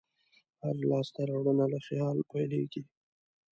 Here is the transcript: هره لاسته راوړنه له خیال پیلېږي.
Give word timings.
هره 0.63 0.83
لاسته 0.89 1.21
راوړنه 1.29 1.65
له 1.73 1.79
خیال 1.87 2.17
پیلېږي. 2.31 2.81